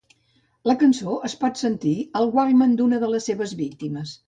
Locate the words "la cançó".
0.69-1.17